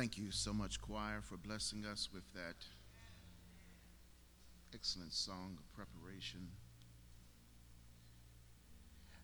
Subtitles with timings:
[0.00, 2.64] Thank you so much, choir, for blessing us with that
[4.74, 6.48] excellent song of preparation.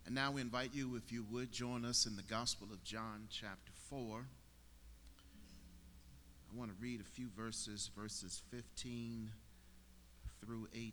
[0.04, 3.26] And now we invite you, if you would, join us in the Gospel of John,
[3.30, 4.26] chapter 4.
[6.52, 9.30] I want to read a few verses, verses 15
[10.44, 10.92] through 18,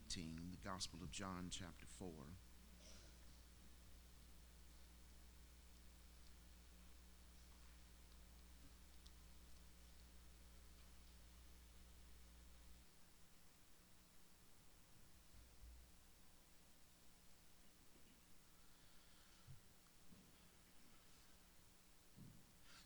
[0.49, 2.07] the Gospel of John, chapter 4.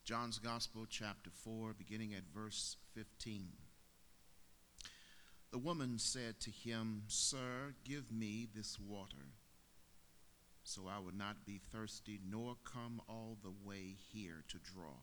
[0.07, 3.49] John's Gospel, chapter 4, beginning at verse 15.
[5.51, 9.33] The woman said to him, Sir, give me this water,
[10.63, 14.95] so I would not be thirsty, nor come all the way here to draw.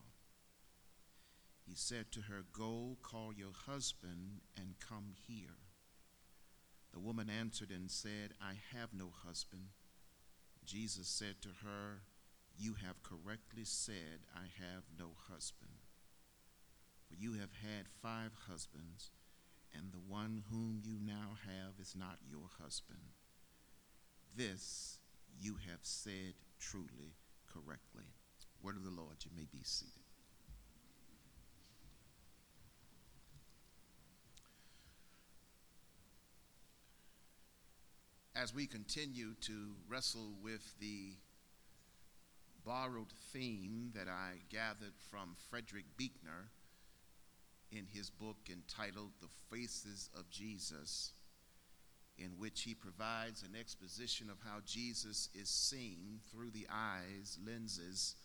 [1.67, 5.59] He said to her, Go, call your husband, and come here.
[6.93, 9.65] The woman answered and said, I have no husband.
[10.65, 12.01] Jesus said to her,
[12.57, 15.71] you have correctly said, I have no husband.
[17.07, 19.11] For you have had five husbands,
[19.73, 22.99] and the one whom you now have is not your husband.
[24.35, 24.99] This
[25.39, 27.15] you have said truly,
[27.51, 28.05] correctly.
[28.63, 29.91] Word of the Lord, you may be seated.
[38.35, 41.13] As we continue to wrestle with the
[42.65, 46.49] borrowed theme that I gathered from Frederick Buechner
[47.71, 51.11] in his book entitled The Faces of Jesus,
[52.17, 58.15] in which he provides an exposition of how Jesus is seen through the eyes, lenses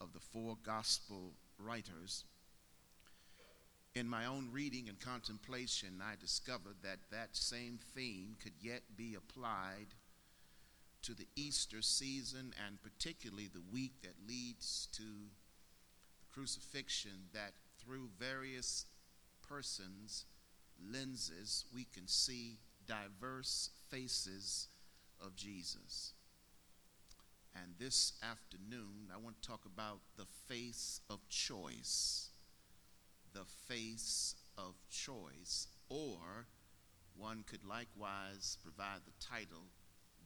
[0.00, 2.24] of the four gospel writers.
[3.94, 9.14] In my own reading and contemplation, I discovered that that same theme could yet be
[9.14, 9.94] applied
[11.04, 18.08] to the Easter season and particularly the week that leads to the crucifixion, that through
[18.18, 18.86] various
[19.46, 20.24] persons'
[20.90, 24.68] lenses, we can see diverse faces
[25.20, 26.12] of Jesus.
[27.54, 32.30] And this afternoon, I want to talk about the face of choice.
[33.34, 35.68] The face of choice.
[35.88, 36.46] Or
[37.16, 39.66] one could likewise provide the title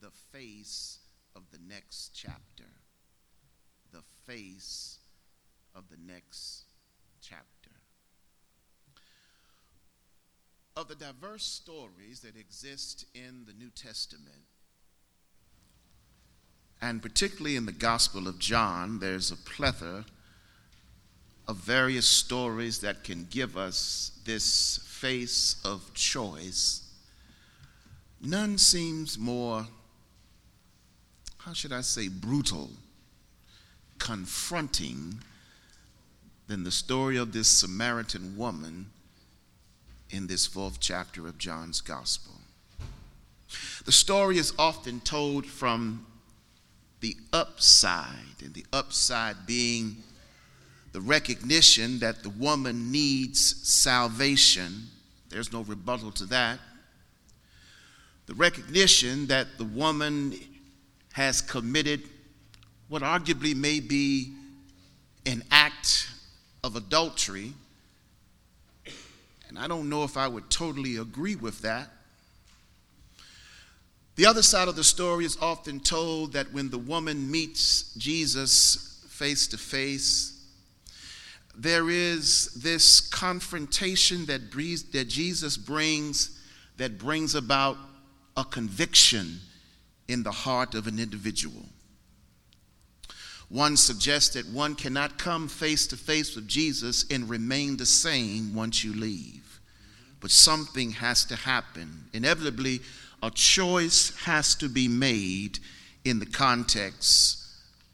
[0.00, 0.98] the face
[1.34, 2.70] of the next chapter.
[3.92, 4.98] The face
[5.74, 6.64] of the next
[7.20, 7.70] chapter.
[10.76, 14.44] Of the diverse stories that exist in the New Testament,
[16.80, 20.04] and particularly in the Gospel of John, there's a plethora
[21.48, 26.82] of various stories that can give us this face of choice.
[28.20, 29.66] None seems more
[31.48, 32.68] how should I say, brutal,
[33.98, 35.22] confronting
[36.46, 38.90] than the story of this Samaritan woman
[40.10, 42.34] in this fourth chapter of John's Gospel.
[43.86, 46.04] The story is often told from
[47.00, 49.96] the upside, and the upside being
[50.92, 54.88] the recognition that the woman needs salvation.
[55.30, 56.58] There's no rebuttal to that.
[58.26, 60.34] The recognition that the woman
[61.18, 62.00] has committed
[62.86, 64.32] what arguably may be
[65.26, 66.08] an act
[66.62, 67.52] of adultery.
[69.48, 71.90] And I don't know if I would totally agree with that.
[74.14, 79.04] The other side of the story is often told that when the woman meets Jesus
[79.08, 80.40] face to face,
[81.56, 84.52] there is this confrontation that,
[85.08, 86.38] Jesus brings
[86.76, 87.76] that brings about
[88.36, 89.40] a conviction
[90.08, 91.66] in the heart of an individual.
[93.48, 98.54] One suggests that one cannot come face to face with Jesus and remain the same
[98.54, 99.60] once you leave.
[100.20, 102.06] But something has to happen.
[102.12, 102.80] Inevitably,
[103.22, 105.58] a choice has to be made
[106.04, 107.46] in the context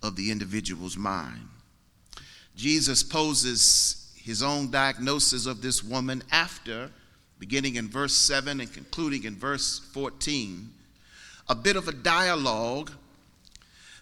[0.03, 1.49] of the individual's mind.
[2.57, 6.91] Jesus poses his own diagnosis of this woman after,
[7.39, 10.71] beginning in verse 7 and concluding in verse 14,
[11.49, 12.91] a bit of a dialogue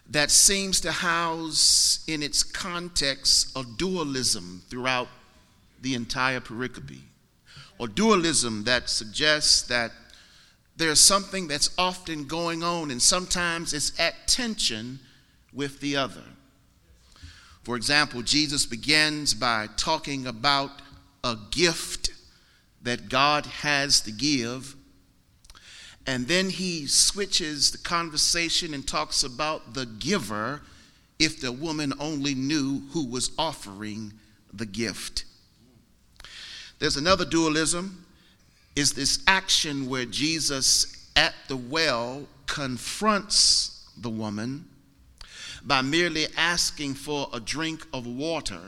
[0.09, 5.07] that seems to house in its context a dualism throughout
[5.81, 6.99] the entire pericope,
[7.77, 9.91] or dualism that suggests that
[10.75, 14.99] there's something that's often going on and sometimes it's at tension
[15.53, 16.23] with the other.
[17.63, 20.71] For example, Jesus begins by talking about
[21.23, 22.11] a gift
[22.81, 24.75] that God has to give.
[26.05, 30.61] And then he switches the conversation and talks about the giver
[31.19, 34.13] if the woman only knew who was offering
[34.51, 35.25] the gift.
[36.79, 38.05] There's another dualism
[38.75, 44.65] is this action where Jesus at the well confronts the woman
[45.63, 48.61] by merely asking for a drink of water,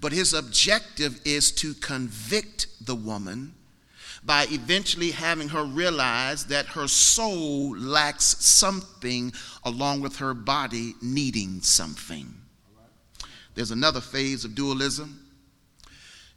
[0.00, 3.54] but his objective is to convict the woman
[4.24, 9.32] by eventually having her realize that her soul lacks something
[9.64, 12.32] along with her body needing something.
[13.54, 15.18] There's another phase of dualism.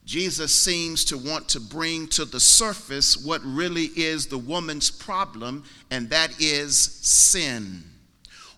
[0.03, 5.63] Jesus seems to want to bring to the surface what really is the woman's problem,
[5.89, 7.83] and that is sin,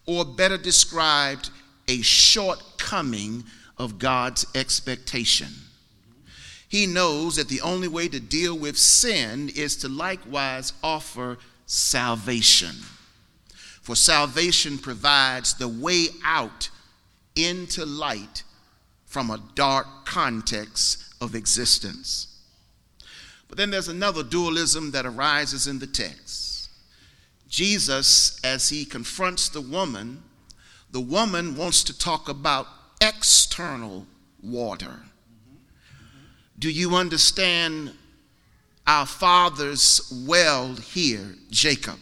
[0.05, 1.49] or better described,
[1.87, 3.45] a shortcoming
[3.77, 5.47] of God's expectation.
[6.67, 12.75] He knows that the only way to deal with sin is to likewise offer salvation.
[13.81, 16.69] For salvation provides the way out
[17.35, 18.43] into light
[19.05, 22.27] from a dark context of existence.
[23.47, 26.69] But then there's another dualism that arises in the text.
[27.47, 30.21] Jesus, as he confronts the woman,
[30.91, 32.67] the woman wants to talk about
[32.99, 34.05] external
[34.43, 34.99] water.
[36.59, 37.93] Do you understand
[38.85, 41.99] our father's well here, Jacob?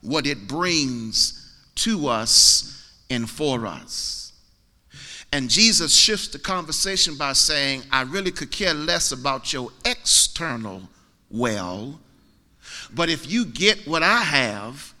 [0.00, 4.32] What it brings to us and for us.
[5.32, 10.82] And Jesus shifts the conversation by saying, I really could care less about your external
[11.30, 12.00] well,
[12.94, 14.94] but if you get what I have,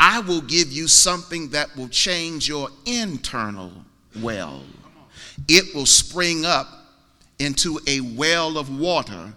[0.00, 3.70] I will give you something that will change your internal
[4.20, 4.64] well.
[5.46, 6.66] It will spring up
[7.38, 9.34] into a well of water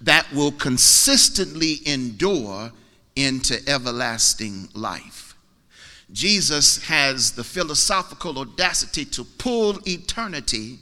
[0.00, 2.72] that will consistently endure
[3.16, 5.34] into everlasting life.
[6.12, 10.78] Jesus has the philosophical audacity to pull eternity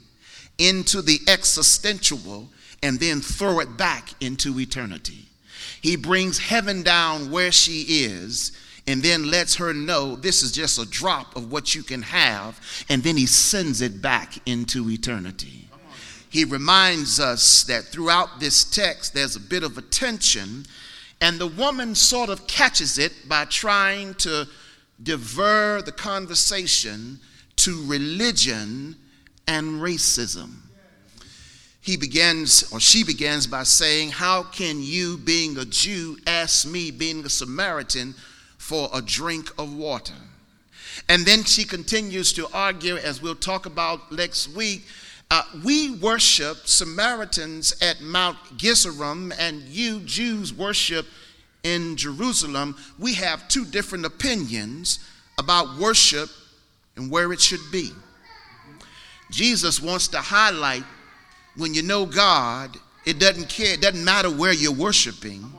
[0.57, 2.49] into the existential
[2.81, 5.25] and then throw it back into eternity.
[5.81, 8.51] He brings heaven down where she is
[8.85, 12.59] and then lets her know this is just a drop of what you can have,
[12.89, 15.69] and then he sends it back into eternity
[16.33, 20.65] he reminds us that throughout this text there's a bit of a tension,
[21.21, 24.47] and the woman sort of catches it by trying to
[25.03, 27.19] divert the conversation
[27.55, 28.95] to religion
[29.47, 30.55] and racism.
[31.81, 36.89] He begins, or she begins, by saying, How can you, being a Jew, ask me,
[36.89, 38.15] being a Samaritan,
[38.57, 40.15] for a drink of water?
[41.07, 44.87] And then she continues to argue, as we'll talk about next week,
[45.33, 51.07] uh, we worship Samaritans at Mount Gerizim, and you Jews worship
[51.63, 52.77] in Jerusalem.
[52.99, 54.99] We have two different opinions
[55.39, 56.29] about worship
[56.95, 57.89] and where it should be.
[59.31, 60.83] Jesus wants to highlight
[61.55, 65.51] when you know God, it doesn't care, it doesn't matter where you're worshiping.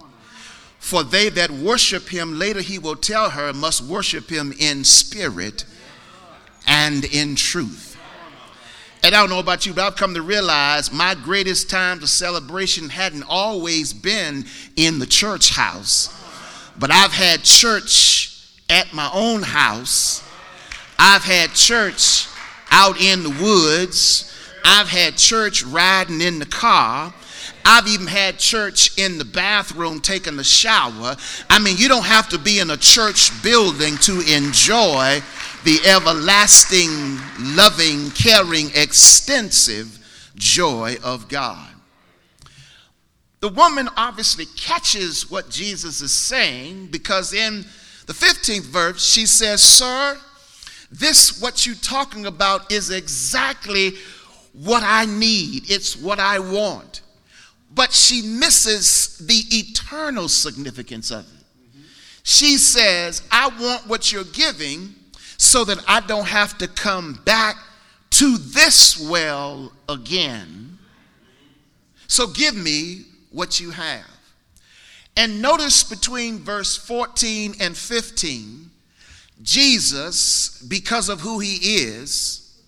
[0.78, 5.64] For they that worship him, later he will tell her, must worship him in spirit
[6.64, 7.93] and in truth.
[9.04, 12.08] And I don't know about you, but I've come to realize my greatest times of
[12.08, 16.08] celebration hadn't always been in the church house,
[16.78, 20.26] but I've had church at my own house.
[20.98, 22.28] I've had church
[22.70, 24.34] out in the woods.
[24.64, 27.12] I've had church riding in the car.
[27.62, 31.14] I've even had church in the bathroom taking a shower.
[31.50, 35.20] I mean, you don't have to be in a church building to enjoy
[35.64, 37.18] the everlasting,
[37.56, 39.98] loving, caring, extensive
[40.36, 41.68] joy of God.
[43.40, 47.64] The woman obviously catches what Jesus is saying because in
[48.06, 50.18] the 15th verse she says, Sir,
[50.90, 53.94] this what you're talking about is exactly
[54.52, 57.00] what I need, it's what I want.
[57.74, 61.82] But she misses the eternal significance of it.
[62.22, 64.94] She says, I want what you're giving
[65.36, 67.56] so that I don't have to come back
[68.10, 70.78] to this well again.
[72.06, 74.06] So give me what you have.
[75.16, 78.70] And notice between verse 14 and 15,
[79.42, 82.60] Jesus, because of who he is,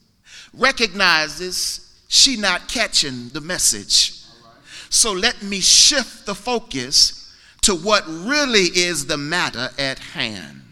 [0.53, 4.15] recognizes she not catching the message.
[4.91, 10.63] So let me shift the focus to what really is the matter at hand.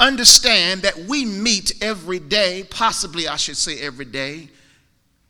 [0.00, 4.48] Understand that we meet every day, possibly I should say every day,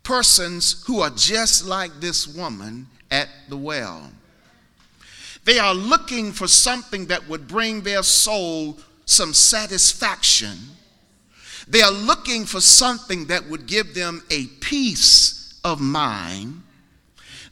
[0.02, 4.10] persons who are just like this woman at the well.
[5.44, 10.56] They are looking for something that would bring their soul some satisfaction.
[11.66, 16.62] They are looking for something that would give them a peace of mind.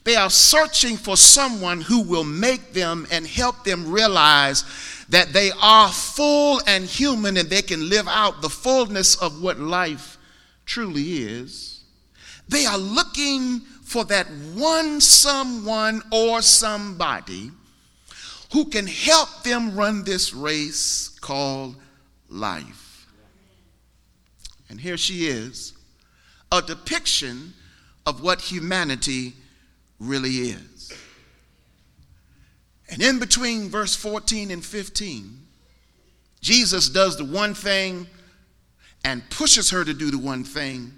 [0.03, 4.63] They are searching for someone who will make them and help them realize
[5.09, 9.59] that they are full and human and they can live out the fullness of what
[9.59, 10.17] life
[10.65, 11.83] truly is.
[12.47, 17.51] They are looking for that one someone or somebody
[18.53, 21.75] who can help them run this race called
[22.29, 23.07] life.
[24.69, 25.73] And here she is,
[26.51, 27.53] a depiction
[28.05, 29.33] of what humanity
[29.99, 30.78] really is.
[32.89, 35.39] And in between verse 14 and 15,
[36.41, 38.07] Jesus does the one thing
[39.05, 40.93] and pushes her to do the one thing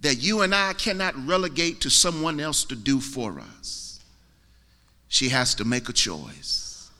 [0.00, 4.00] that you and I cannot relegate to someone else to do for us.
[5.08, 6.90] She has to make a choice.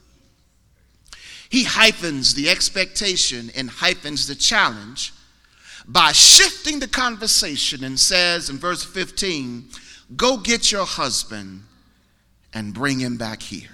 [1.51, 5.13] He hyphens the expectation and hyphens the challenge
[5.87, 9.65] by shifting the conversation and says in verse 15,
[10.17, 11.63] Go get your husband
[12.55, 13.72] and bring him back here.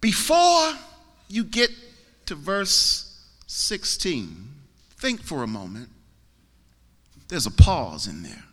[0.00, 0.74] Before
[1.28, 1.70] you get
[2.26, 4.48] to verse 16,
[4.96, 5.88] think for a moment.
[7.28, 8.44] There's a pause in there.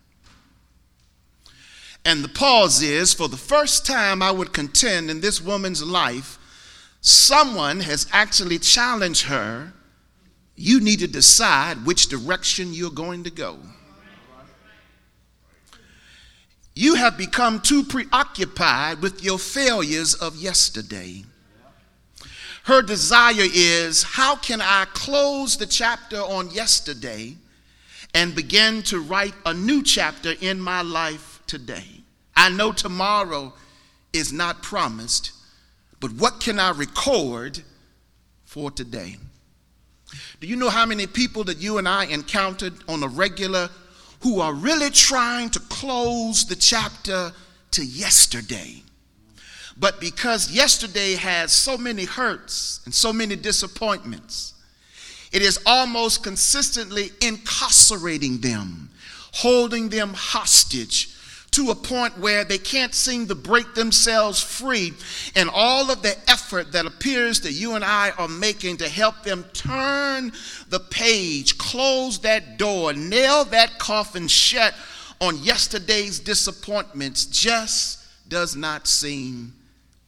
[2.03, 6.37] And the pause is for the first time, I would contend in this woman's life,
[7.01, 9.73] someone has actually challenged her.
[10.55, 13.57] You need to decide which direction you're going to go.
[16.75, 21.23] You have become too preoccupied with your failures of yesterday.
[22.65, 27.35] Her desire is how can I close the chapter on yesterday
[28.13, 31.85] and begin to write a new chapter in my life today?
[32.35, 33.53] I know tomorrow
[34.13, 35.31] is not promised,
[35.99, 37.61] but what can I record
[38.45, 39.17] for today?
[40.39, 43.69] Do you know how many people that you and I encountered on a regular
[44.21, 47.31] who are really trying to close the chapter
[47.69, 48.81] to yesterday.
[49.77, 54.53] But because yesterday has so many hurts and so many disappointments,
[55.31, 58.89] it is almost consistently incarcerating them,
[59.33, 61.09] holding them hostage
[61.51, 64.93] to a point where they can't seem to break themselves free.
[65.35, 69.23] And all of the effort that appears that you and I are making to help
[69.23, 70.31] them turn
[70.69, 74.73] the page, close that door, nail that coffin shut
[75.19, 79.53] on yesterday's disappointments just does not seem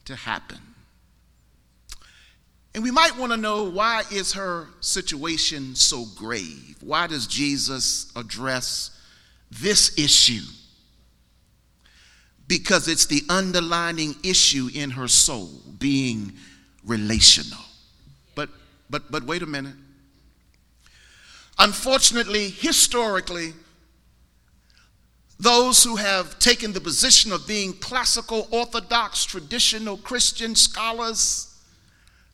[0.08, 0.58] to happen.
[2.74, 6.76] And we might want to know why is her situation so grave?
[6.80, 8.90] Why does Jesus address
[9.50, 10.44] this issue?
[12.48, 16.32] because it's the underlining issue in her soul being
[16.84, 17.60] relational.
[18.34, 18.48] But
[18.90, 19.74] but but wait a minute.
[21.58, 23.52] Unfortunately, historically,
[25.40, 31.54] those who have taken the position of being classical, orthodox, traditional Christian scholars,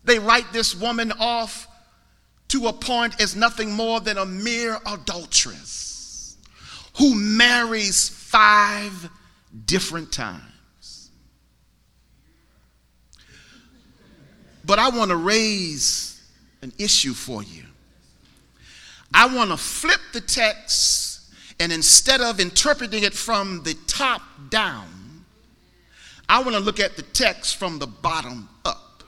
[0.04, 1.68] they write this woman off
[2.48, 6.36] to a point as nothing more than a mere adulteress
[6.98, 9.10] who marries five
[9.66, 11.10] different times.
[14.64, 16.22] But I want to raise
[16.62, 17.64] an issue for you.
[19.12, 21.13] I want to flip the text,
[21.60, 25.24] and instead of interpreting it from the top down,
[26.28, 29.04] I want to look at the text from the bottom up.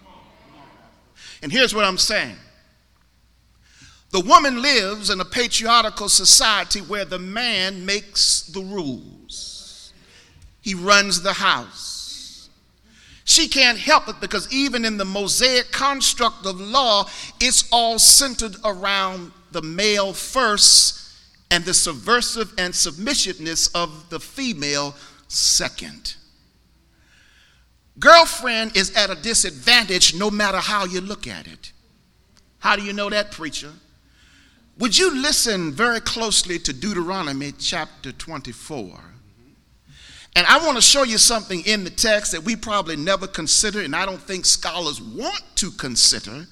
[1.43, 2.37] And here's what I'm saying
[4.11, 9.47] the woman lives in a patriarchal society where the man makes the rules
[10.67, 12.49] he runs the house.
[13.23, 17.09] She can't help it because even in the Mosaic construct of law,
[17.41, 21.06] it's all centered around the male first
[21.51, 24.95] and the subversive and submissiveness of the female
[25.29, 26.17] second.
[27.99, 31.73] Girlfriend is at a disadvantage no matter how you look at it.
[32.59, 33.73] How do you know that, preacher?
[34.79, 39.01] Would you listen very closely to Deuteronomy chapter 24?
[40.35, 43.81] And I want to show you something in the text that we probably never consider,
[43.81, 46.47] and I don't think scholars want to consider,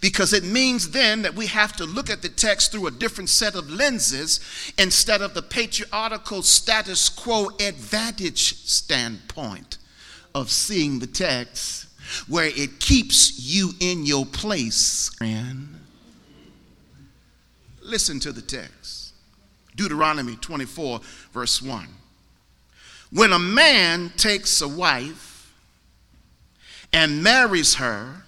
[0.00, 3.30] because it means then that we have to look at the text through a different
[3.30, 4.40] set of lenses
[4.78, 9.78] instead of the patriarchal status quo advantage standpoint
[10.34, 11.86] of seeing the text.
[12.28, 15.10] where it keeps you in your place.
[15.20, 15.80] And
[17.82, 19.12] listen to the text
[19.76, 21.00] Deuteronomy 24,
[21.32, 21.86] verse 1.
[23.12, 25.52] When a man takes a wife
[26.92, 28.24] and marries her,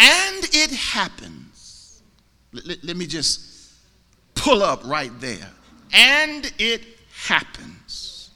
[0.00, 2.02] and it happens,
[2.52, 3.72] let, let me just
[4.34, 5.50] pull up right there.
[5.92, 6.82] And it
[7.26, 8.30] happens.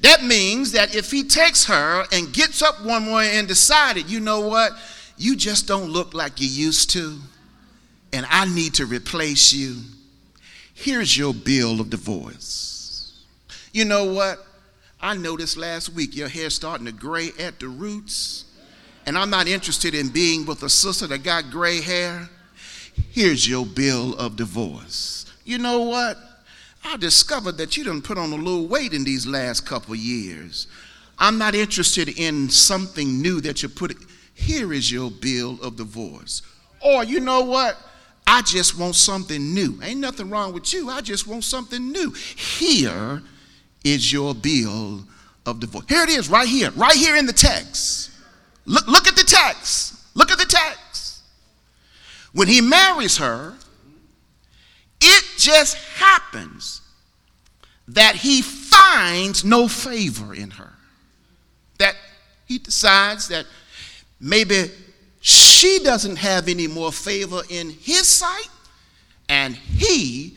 [0.00, 4.20] That means that if he takes her and gets up one morning and decided, you
[4.20, 4.72] know what,
[5.16, 7.18] you just don't look like you used to,
[8.12, 9.76] and I need to replace you,
[10.72, 13.24] here's your bill of divorce.
[13.72, 14.46] You know what?
[15.00, 18.44] I noticed last week your hair starting to gray at the roots,
[19.08, 22.28] and I'm not interested in being with a sister that got gray hair.
[23.10, 25.24] Here's your bill of divorce.
[25.46, 26.18] You know what?
[26.84, 30.66] I discovered that you done put on a little weight in these last couple years.
[31.18, 33.96] I'm not interested in something new that you put.
[34.34, 36.42] Here is your bill of divorce.
[36.84, 37.78] Or you know what?
[38.26, 39.80] I just want something new.
[39.82, 40.90] Ain't nothing wrong with you.
[40.90, 42.10] I just want something new.
[42.36, 43.22] Here
[43.84, 45.02] is your bill
[45.46, 45.86] of divorce.
[45.88, 48.07] Here it is, right here, right here in the text.
[48.68, 49.94] Look, look at the text.
[50.14, 51.22] Look at the text.
[52.32, 53.54] When he marries her,
[55.00, 56.82] it just happens
[57.88, 60.72] that he finds no favor in her.
[61.78, 61.96] That
[62.46, 63.46] he decides that
[64.20, 64.70] maybe
[65.20, 68.50] she doesn't have any more favor in his sight,
[69.30, 70.36] and he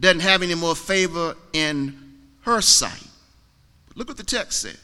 [0.00, 3.06] doesn't have any more favor in her sight.
[3.94, 4.78] Look what the text says.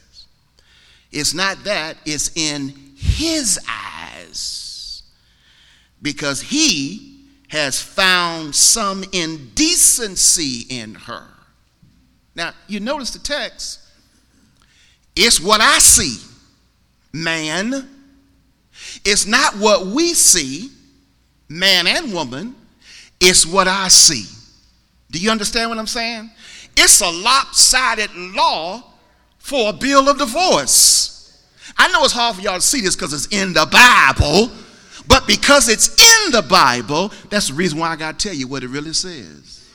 [1.12, 5.02] It's not that, it's in his eyes.
[6.00, 11.26] Because he has found some indecency in her.
[12.34, 13.80] Now, you notice the text.
[15.14, 16.16] It's what I see,
[17.12, 17.88] man.
[19.04, 20.70] It's not what we see,
[21.48, 22.54] man and woman.
[23.20, 24.24] It's what I see.
[25.10, 26.30] Do you understand what I'm saying?
[26.74, 28.82] It's a lopsided law
[29.42, 31.42] for a bill of divorce.
[31.76, 34.50] I know it's hard for y'all to see this because it's in the Bible,
[35.08, 38.46] but because it's in the Bible, that's the reason why I got to tell you
[38.46, 39.68] what it really says.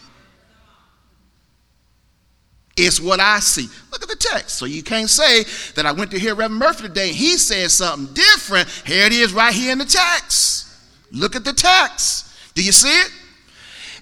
[2.77, 3.67] It's what I see.
[3.91, 4.51] Look at the text.
[4.51, 5.43] So you can't say
[5.75, 8.69] that I went to hear Reverend Murphy today and he said something different.
[8.86, 10.67] Here it is right here in the text.
[11.12, 12.32] Look at the text.
[12.53, 13.12] Do you see it?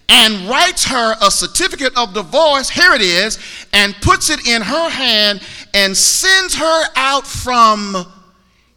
[0.08, 2.70] And writes her a certificate of divorce.
[2.70, 3.40] Here it is.
[3.74, 5.42] And puts it in her hand
[5.74, 8.06] and sends her out from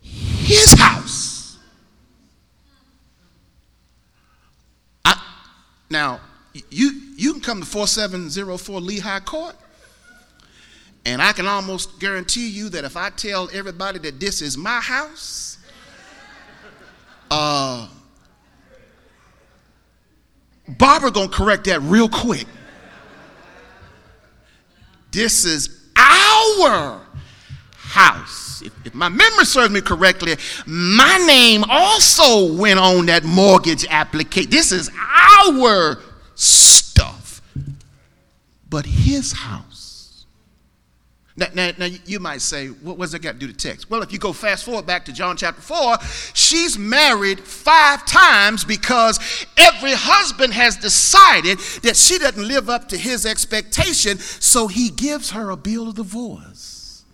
[0.03, 1.39] his house.
[5.91, 6.21] Now,
[6.71, 9.57] you, you can come to 4704 Lehigh Court,
[11.07, 14.81] and I can almost guarantee you that if I tell everybody that this is my
[14.81, 15.59] house,
[17.31, 17.89] uh,
[20.69, 22.47] Barbara gonna correct that real quick.
[25.11, 27.01] This is our
[27.75, 28.63] house.
[28.63, 34.51] If, if, my memory serves me correctly, my name also went on that mortgage application.
[34.51, 35.99] This is our
[36.35, 37.41] stuff,
[38.69, 39.78] but his house.
[41.39, 43.89] Now, now, now, you might say, what does that got to do with text?
[43.89, 45.99] Well, if you go fast forward back to John chapter 4,
[46.35, 52.97] she's married five times because every husband has decided that she doesn't live up to
[52.97, 57.05] his expectation, so he gives her a bill of divorce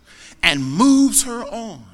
[0.42, 1.84] and moves her on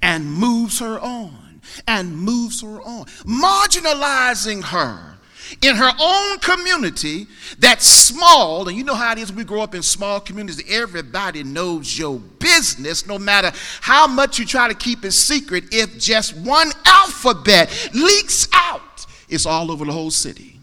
[0.00, 5.17] and moves her on and moves her on, marginalizing her
[5.62, 7.26] in her own community
[7.58, 11.42] that's small, and you know how it is we grow up in small communities, everybody
[11.42, 15.64] knows your business, no matter how much you try to keep it secret.
[15.72, 20.58] If just one alphabet leaks out, it's all over the whole city.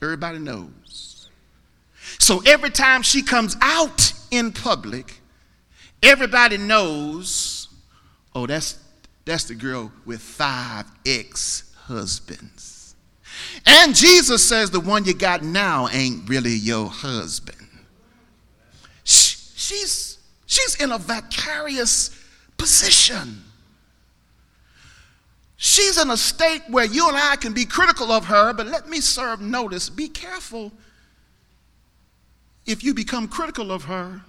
[0.00, 1.28] Everybody knows.
[2.18, 5.20] So every time she comes out in public,
[6.02, 7.68] everybody knows,
[8.34, 8.78] oh, that's
[9.24, 12.71] that's the girl with five ex-husbands.
[13.66, 17.58] And Jesus says the one you got now ain't really your husband.
[19.04, 22.10] she's, she's in a vicarious
[22.56, 23.42] position.
[25.56, 28.88] She's in a state where you and I can be critical of her, but let
[28.88, 29.88] me serve notice.
[29.88, 30.72] Be careful
[32.66, 34.22] if you become critical of her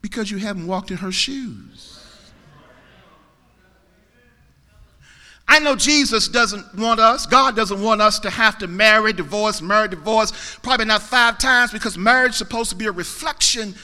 [0.00, 2.05] because you haven't walked in her shoes.
[5.48, 9.62] I know Jesus doesn't want us, God doesn't want us to have to marry, divorce,
[9.62, 13.74] marry, divorce, probably not five times because marriage is supposed to be a reflection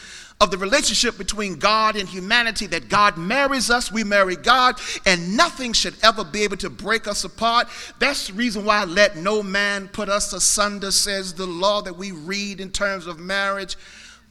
[0.42, 5.37] of the relationship between God and humanity that God marries us, we marry God, and
[5.37, 7.68] nothing should ever be able to break us apart.
[8.01, 12.11] That's the reason why let no man put us asunder, says the law that we
[12.11, 13.77] read in terms of marriage.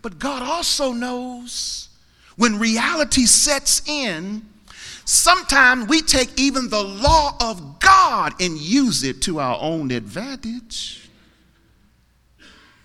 [0.01, 1.87] But God also knows
[2.35, 4.45] when reality sets in,
[5.05, 11.09] sometimes we take even the law of God and use it to our own advantage.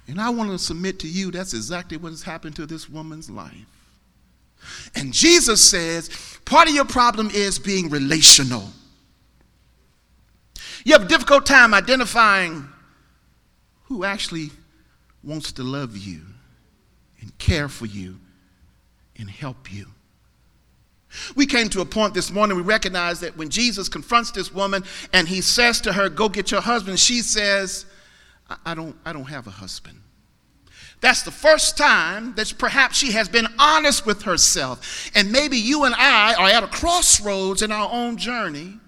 [0.09, 3.29] And I want to submit to you that's exactly what has happened to this woman's
[3.29, 3.55] life.
[4.94, 6.11] And Jesus says
[6.44, 8.68] part of your problem is being relational.
[10.85, 12.68] You have a difficult time identifying
[13.85, 14.50] who actually
[15.22, 16.22] wants to love you
[17.20, 18.18] and care for you
[19.18, 19.87] and help you.
[21.35, 24.85] We came to a point this morning, we recognize that when Jesus confronts this woman
[25.12, 27.87] and he says to her, Go get your husband, she says,
[28.64, 30.00] I don't, I don't have a husband.
[31.00, 35.11] That's the first time that perhaps she has been honest with herself.
[35.14, 38.81] And maybe you and I are at a crossroads in our own journey.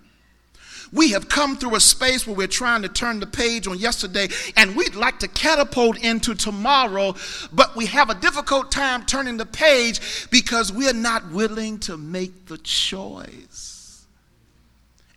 [0.93, 4.29] We have come through a space where we're trying to turn the page on yesterday
[4.57, 7.15] and we'd like to catapult into tomorrow,
[7.53, 12.47] but we have a difficult time turning the page because we're not willing to make
[12.47, 14.07] the choice.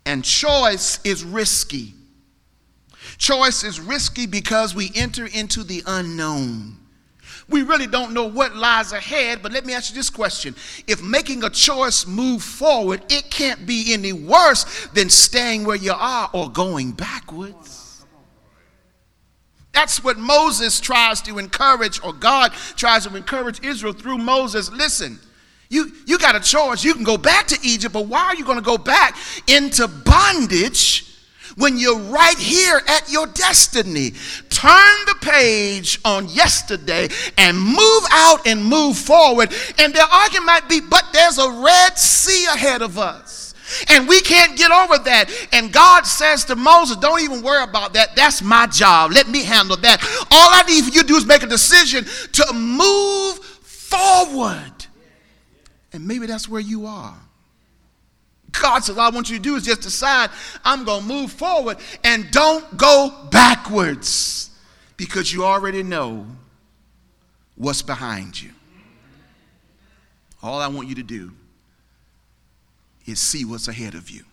[0.06, 1.94] And choice is risky.
[3.18, 6.81] Choice is risky because we enter into the unknown.
[7.52, 10.56] We really don't know what lies ahead, but let me ask you this question.
[10.88, 15.94] If making a choice move forward, it can't be any worse than staying where you
[15.94, 18.06] are or going backwards.
[19.74, 24.72] That's what Moses tries to encourage, or God tries to encourage Israel through Moses.
[24.72, 25.20] Listen,
[25.70, 26.84] you, you got a choice.
[26.84, 29.88] You can go back to Egypt, but why are you going to go back into
[29.88, 31.11] bondage
[31.56, 34.12] when you're right here at your destiny.
[34.50, 39.54] Turn the page on yesterday and move out and move forward.
[39.80, 43.54] And their argument might be, but there's a Red Sea ahead of us.
[43.88, 45.32] And we can't get over that.
[45.54, 48.16] And God says to Moses, Don't even worry about that.
[48.16, 49.12] That's my job.
[49.12, 50.02] Let me handle that.
[50.30, 54.74] All I need for you to do is make a decision to move forward.
[55.94, 57.18] And maybe that's where you are.
[58.52, 60.30] God says, all I want you to do is just decide
[60.64, 64.50] I'm going to move forward and don't go backwards
[64.98, 66.26] because you already know
[67.56, 68.52] what's behind you.
[70.44, 71.32] All I want you to do
[73.06, 74.24] is see what's ahead of you.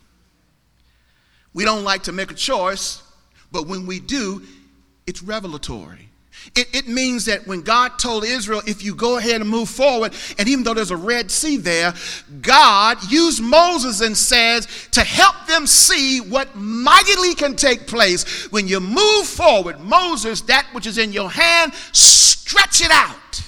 [1.54, 3.02] We don't like to make a choice,
[3.50, 4.42] but when we do,
[5.07, 6.09] it's revelatory.
[6.55, 10.12] It, it, means that when God told Israel, if you go ahead and move forward,
[10.38, 11.94] and even though there's a Red Sea there,
[12.40, 18.66] God used Moses and says to help them see what mightily can take place when
[18.66, 19.81] you move forward.
[19.81, 23.47] Moses, that which is in your hand, stretch it out.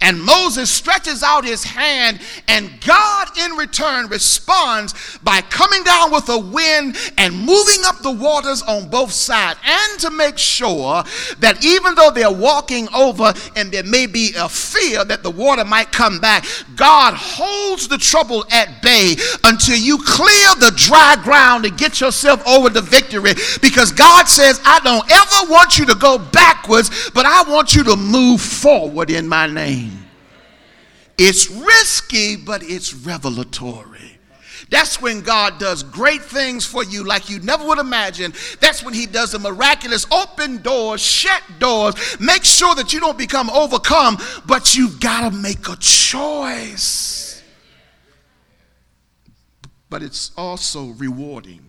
[0.00, 6.28] And Moses stretches out his hand, and God in return responds by coming down with
[6.28, 9.58] a wind and moving up the waters on both sides.
[9.64, 11.04] And to make sure
[11.38, 15.64] that even though they're walking over and there may be a fear that the water
[15.64, 16.44] might come back,
[16.76, 22.46] God holds the trouble at bay until you clear the dry ground and get yourself
[22.46, 23.34] over the victory.
[23.60, 27.84] Because God says, I don't ever want you to go backwards, but I want you
[27.84, 29.83] to move forward in my name.
[31.16, 34.18] It's risky, but it's revelatory.
[34.70, 38.32] That's when God does great things for you like you never would imagine.
[38.60, 41.94] That's when He does the miraculous open doors, shut doors.
[42.18, 47.42] Make sure that you don't become overcome, but you've got to make a choice.
[49.90, 51.60] But it's also rewarding.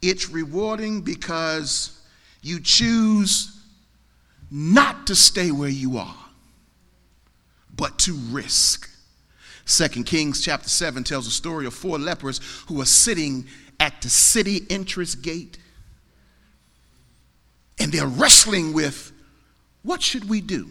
[0.00, 2.00] It's rewarding because
[2.42, 3.60] you choose
[4.50, 6.25] not to stay where you are
[7.76, 8.90] but to risk.
[9.64, 13.46] Second Kings chapter 7 tells a story of four lepers who are sitting
[13.80, 15.58] at the city entrance gate
[17.78, 19.12] and they're wrestling with
[19.82, 20.68] what should we do?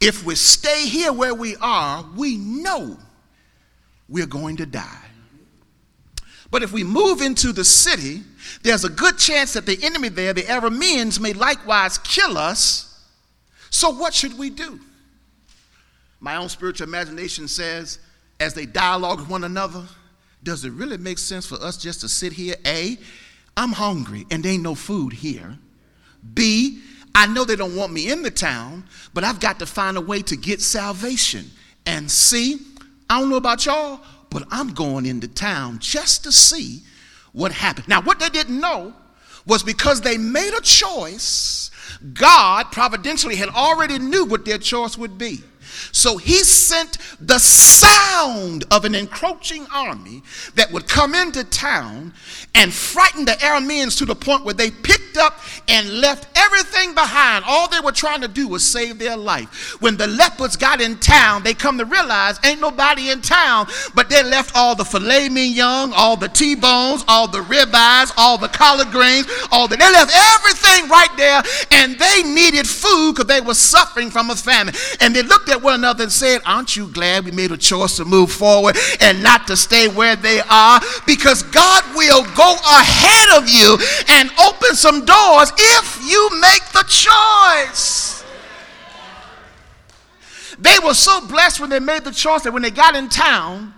[0.00, 2.98] If we stay here where we are, we know
[4.08, 4.98] we're going to die.
[6.50, 8.22] But if we move into the city,
[8.62, 13.06] there's a good chance that the enemy there, the Arameans, may likewise kill us.
[13.70, 14.80] So what should we do?
[16.22, 17.98] My own spiritual imagination says,
[18.38, 19.84] as they dialogue with one another,
[20.44, 22.54] does it really make sense for us just to sit here?
[22.64, 22.96] A,
[23.56, 25.58] I'm hungry and there ain't no food here.
[26.32, 26.80] B,
[27.12, 30.00] I know they don't want me in the town, but I've got to find a
[30.00, 31.50] way to get salvation.
[31.86, 32.60] And C,
[33.10, 36.82] I don't know about y'all, but I'm going into town just to see
[37.32, 37.88] what happened.
[37.88, 38.94] Now, what they didn't know
[39.44, 41.72] was because they made a choice.
[42.14, 45.40] God providentially had already knew what their choice would be.
[45.92, 50.22] So he sent the sound of an encroaching army
[50.54, 52.12] that would come into town
[52.54, 57.44] and frighten the Arameans to the point where they picked up and left everything behind.
[57.46, 59.80] All they were trying to do was save their life.
[59.80, 64.08] When the leopards got in town, they come to realize ain't nobody in town, but
[64.08, 68.90] they left all the filet mignon, all the T-bones, all the ribeyes, all the collard
[68.90, 73.54] greens, all the, they left everything right there and they needed food because they were
[73.54, 74.74] suffering from a famine.
[75.00, 77.96] And they looked at one another and said, aren't you glad we made a choice
[77.96, 80.80] to move forward and not to stay where they are?
[81.06, 86.84] Because God will go ahead of you and open some doors if you make the
[86.88, 88.24] choice.
[90.58, 93.74] They were so blessed when they made the choice that when they got in town,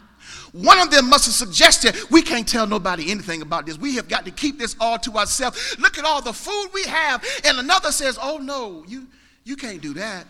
[0.54, 3.76] one of them must have suggested, We can't tell nobody anything about this.
[3.76, 5.76] We have got to keep this all to ourselves.
[5.80, 7.24] Look at all the food we have.
[7.44, 9.08] And another says, Oh, no, you,
[9.42, 10.26] you can't do that.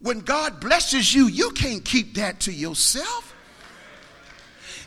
[0.00, 3.34] When God blesses you, you can't keep that to yourself.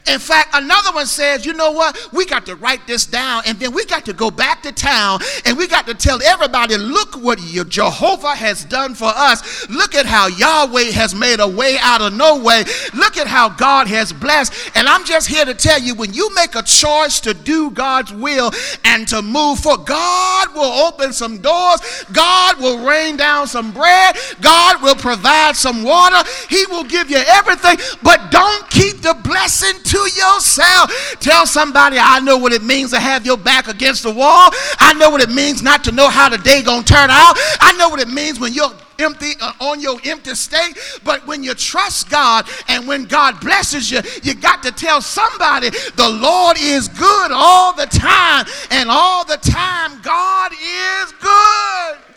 [0.07, 1.97] In fact, another one says, you know what?
[2.11, 5.19] We got to write this down and then we got to go back to town
[5.45, 9.69] and we got to tell everybody, look what Jehovah has done for us.
[9.69, 12.63] Look at how Yahweh has made a way out of no way.
[12.93, 14.71] Look at how God has blessed.
[14.75, 18.13] And I'm just here to tell you, when you make a choice to do God's
[18.13, 18.51] will
[18.83, 21.79] and to move for God will open some doors.
[22.11, 24.15] God will rain down some bread.
[24.39, 26.27] God will provide some water.
[26.49, 30.89] He will give you everything, but don't keep the blessing to yourself.
[31.19, 34.49] Tell somebody, I know what it means to have your back against the wall.
[34.79, 37.33] I know what it means not to know how the day gonna turn out.
[37.59, 41.43] I know what it means when you're empty uh, on your empty state but when
[41.43, 46.55] you trust god and when god blesses you you got to tell somebody the lord
[46.59, 52.10] is good all the time and all the time god is good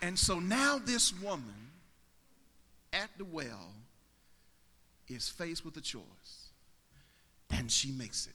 [0.00, 1.70] And so now this woman
[2.92, 3.72] at the well
[5.08, 6.02] is faced with a choice.
[7.50, 8.34] And she makes it.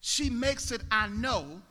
[0.00, 1.62] She makes it, I know,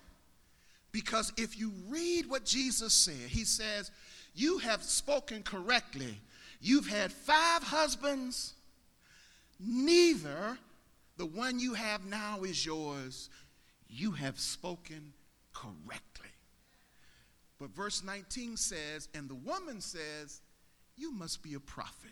[0.91, 3.91] because if you read what Jesus said, he says,
[4.35, 6.19] You have spoken correctly.
[6.61, 8.53] You've had five husbands,
[9.59, 10.57] neither
[11.17, 13.29] the one you have now is yours.
[13.89, 15.13] You have spoken
[15.53, 16.10] correctly.
[17.61, 20.41] But verse 19 says, and the woman says,
[20.97, 22.09] You must be a prophet.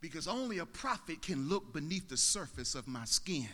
[0.00, 3.46] Because only a prophet can look beneath the surface of my skin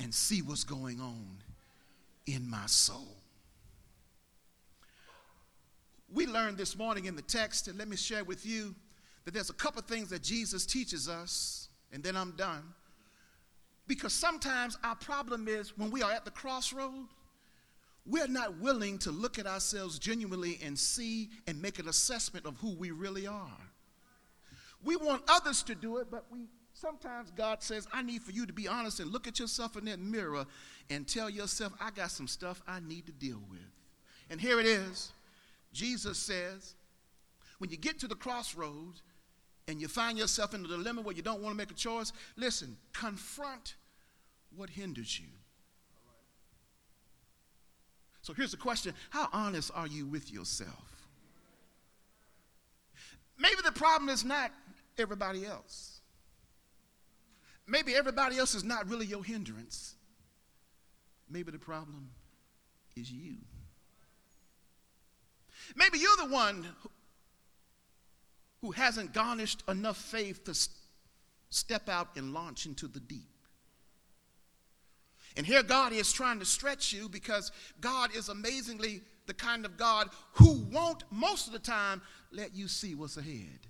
[0.00, 1.36] and see what's going on
[2.26, 3.16] in my soul.
[6.12, 8.74] We learned this morning in the text, and let me share with you
[9.24, 12.64] that there's a couple things that Jesus teaches us, and then I'm done.
[13.86, 17.06] Because sometimes our problem is when we are at the crossroad,
[18.06, 22.56] we're not willing to look at ourselves genuinely and see and make an assessment of
[22.56, 23.58] who we really are.
[24.82, 28.46] We want others to do it, but we sometimes God says, I need for you
[28.46, 30.46] to be honest and look at yourself in that mirror
[30.88, 33.60] and tell yourself, I got some stuff I need to deal with.
[34.30, 35.12] And here it is.
[35.72, 36.74] Jesus says,
[37.58, 39.02] when you get to the crossroads
[39.68, 42.12] and you find yourself in a dilemma where you don't want to make a choice,
[42.36, 43.74] listen, confront
[44.56, 45.26] what hinders you.
[48.22, 51.08] So here's the question How honest are you with yourself?
[53.38, 54.52] Maybe the problem is not
[54.98, 56.00] everybody else.
[57.66, 59.94] Maybe everybody else is not really your hindrance.
[61.30, 62.10] Maybe the problem
[62.96, 63.36] is you.
[65.76, 66.66] Maybe you're the one
[68.60, 70.68] who hasn't garnished enough faith to
[71.50, 73.30] step out and launch into the deep.
[75.36, 79.76] And here God is trying to stretch you because God is amazingly the kind of
[79.76, 83.60] God who won't, most of the time, let you see what's ahead.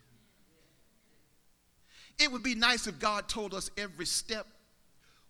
[2.18, 4.46] It would be nice if God told us every step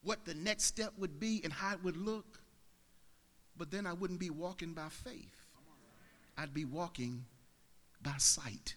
[0.02, 2.40] what the next step would be and how it would look,
[3.56, 5.46] but then I wouldn't be walking by faith.
[6.38, 7.24] I'd be walking
[8.02, 8.76] by sight.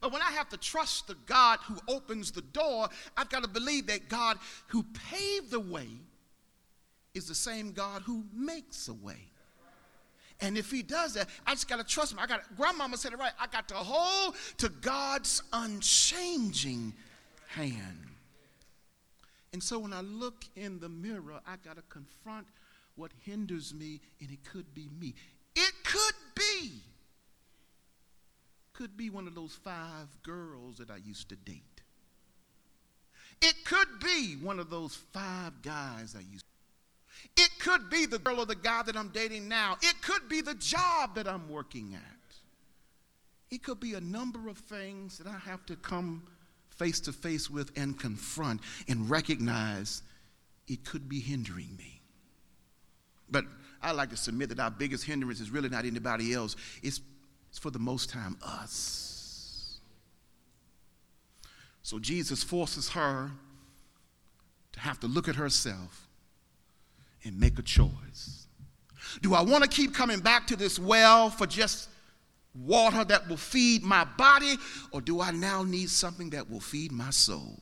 [0.00, 3.48] But when I have to trust the God who opens the door, I've got to
[3.48, 5.88] believe that God who paved the way
[7.14, 9.30] is the same God who makes a way.
[10.40, 12.18] And if he does that, I just got to trust him.
[12.18, 13.32] I got grandmama said it right.
[13.40, 16.92] I got to hold to God's unchanging
[17.48, 18.06] hand.
[19.52, 22.46] And so when I look in the mirror, I got to confront
[22.96, 25.14] what hinders me, and it could be me.
[25.54, 26.82] It could be
[28.76, 31.62] could be one of those five girls that I used to date.
[33.40, 37.42] It could be one of those five guys I used to.
[37.42, 39.76] It could be the girl or the guy that I'm dating now.
[39.82, 42.34] It could be the job that I'm working at.
[43.50, 46.24] It could be a number of things that I have to come
[46.76, 50.02] face to face with and confront and recognize
[50.68, 52.02] it could be hindering me.
[53.30, 53.44] But
[53.82, 57.00] I like to submit that our biggest hindrance is really not anybody else, it's,
[57.48, 59.78] it's for the most time us.
[61.82, 63.30] So Jesus forces her
[64.72, 66.08] to have to look at herself
[67.24, 68.46] and make a choice.
[69.22, 71.88] Do I want to keep coming back to this well for just
[72.54, 74.56] water that will feed my body,
[74.90, 77.58] or do I now need something that will feed my soul?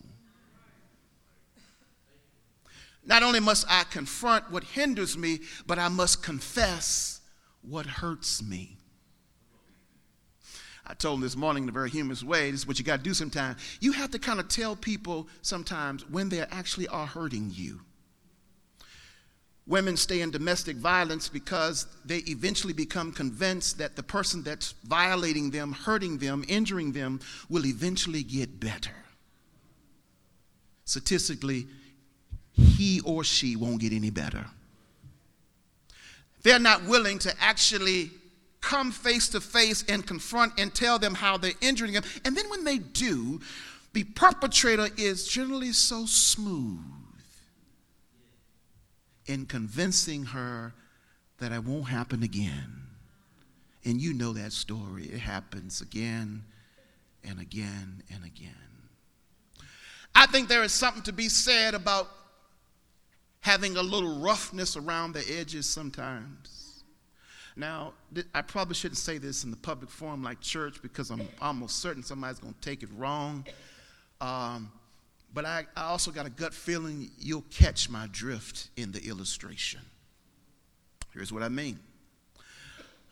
[3.05, 7.21] Not only must I confront what hinders me, but I must confess
[7.63, 8.79] what hurts me.
[10.87, 12.99] I told them this morning in a very humorous way, this is what you got
[12.99, 13.59] to do sometimes.
[13.81, 17.81] You have to kind of tell people sometimes when they actually are hurting you.
[19.67, 25.51] Women stay in domestic violence because they eventually become convinced that the person that's violating
[25.51, 28.95] them, hurting them, injuring them will eventually get better.
[30.85, 31.67] Statistically,
[32.53, 34.45] he or she won't get any better.
[36.43, 38.11] They're not willing to actually
[38.65, 42.03] come face to face and confront and tell them how they're injuring them.
[42.25, 43.41] And then when they do,
[43.93, 46.81] the perpetrator is generally so smooth
[49.27, 50.73] in convincing her
[51.39, 52.73] that it won't happen again.
[53.85, 55.05] And you know that story.
[55.05, 56.43] It happens again
[57.23, 58.55] and again and again.
[60.15, 62.09] I think there is something to be said about
[63.41, 66.74] having a little roughness around the edges sometimes.
[67.57, 67.93] Now,
[68.35, 72.03] I probably shouldn't say this in the public forum like church because I'm almost certain
[72.03, 73.47] somebody's going to take it wrong.
[74.21, 74.73] Um,
[75.33, 79.81] but I, I also got a gut feeling you'll catch my drift in the illustration.
[81.13, 81.79] Here's what I mean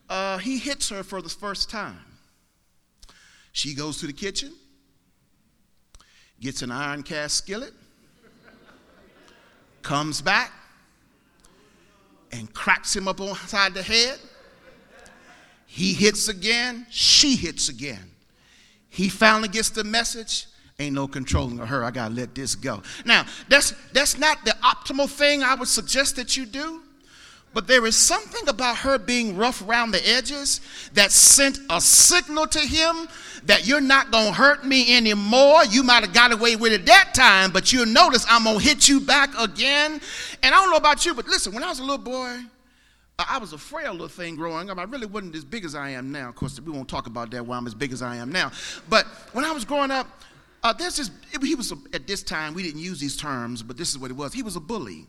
[0.08, 1.98] uh, he hits her for the first time.
[3.52, 4.52] She goes to the kitchen,
[6.40, 7.72] gets an iron cast skillet,
[9.82, 10.52] comes back,
[12.32, 14.18] and cracks him up on side the head.
[15.74, 18.10] He hits again, she hits again.
[18.90, 20.44] He finally gets the message
[20.78, 21.82] ain't no controlling of her.
[21.82, 22.82] I got to let this go.
[23.06, 26.82] Now, that's, that's not the optimal thing I would suggest that you do.
[27.54, 30.60] But there is something about her being rough around the edges
[30.92, 33.08] that sent a signal to him
[33.44, 35.64] that you're not to hurt me anymore.
[35.64, 38.88] You might have got away with it that time, but you'll notice I'm to hit
[38.88, 40.00] you back again.
[40.42, 42.40] And I don't know about you, but listen, when I was a little boy,
[43.28, 44.78] I was a frail little thing growing up.
[44.78, 46.28] I really wasn't as big as I am now.
[46.28, 48.52] Of course, we won't talk about that while I'm as big as I am now.
[48.88, 50.06] But when I was growing up,
[50.62, 51.10] uh, this,
[51.42, 54.10] he was, a, at this time, we didn't use these terms, but this is what
[54.10, 54.32] it was.
[54.32, 55.06] He was a bully.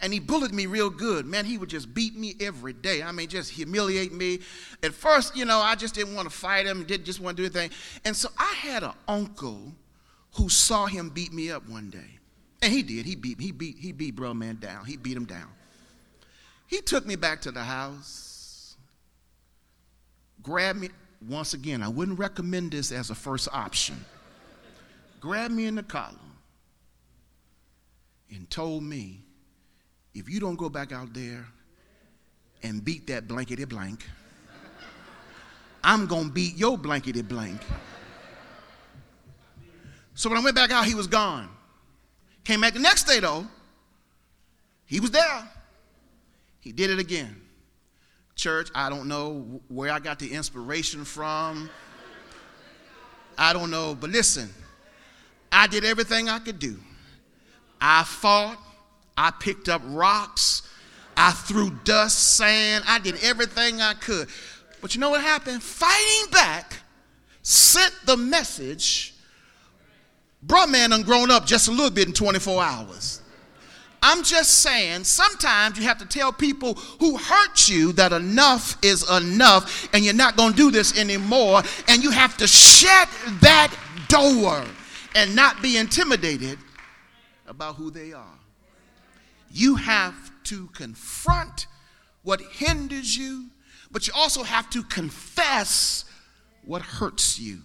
[0.00, 1.24] And he bullied me real good.
[1.24, 3.02] Man, he would just beat me every day.
[3.02, 4.40] I mean, just humiliate me.
[4.82, 7.42] At first, you know, I just didn't want to fight him, didn't just want to
[7.42, 7.76] do anything.
[8.04, 9.72] And so I had an uncle
[10.34, 12.18] who saw him beat me up one day.
[12.60, 13.06] And he did.
[13.06, 14.84] He beat, he beat, he beat bro man down.
[14.84, 15.48] He beat him down.
[16.74, 18.76] He took me back to the house,
[20.42, 20.88] grabbed me.
[21.28, 24.04] Once again, I wouldn't recommend this as a first option
[25.20, 26.18] grabbed me in the collar
[28.30, 29.22] and told me,
[30.14, 31.46] if you don't go back out there
[32.62, 34.04] and beat that blankety blank,
[35.82, 37.62] I'm going to beat your blankety blank.
[40.14, 41.48] So when I went back out, he was gone.
[42.44, 43.46] Came back the next day, though,
[44.84, 45.48] he was there.
[46.64, 47.36] He did it again.
[48.36, 51.68] Church, I don't know where I got the inspiration from.
[53.36, 54.48] I don't know, but listen,
[55.52, 56.78] I did everything I could do.
[57.82, 58.58] I fought,
[59.16, 60.62] I picked up rocks,
[61.18, 64.28] I threw dust, sand, I did everything I could.
[64.80, 65.62] But you know what happened?
[65.62, 66.78] Fighting back
[67.42, 69.14] sent the message,
[70.46, 73.20] bruh man done grown up just a little bit in 24 hours.
[74.06, 79.08] I'm just saying, sometimes you have to tell people who hurt you that enough is
[79.10, 81.62] enough and you're not going to do this anymore.
[81.88, 83.08] And you have to shut
[83.40, 83.74] that
[84.08, 84.62] door
[85.14, 86.58] and not be intimidated
[87.46, 88.38] about who they are.
[89.50, 90.14] You have
[90.44, 91.66] to confront
[92.24, 93.46] what hinders you,
[93.90, 96.04] but you also have to confess
[96.66, 97.60] what hurts you.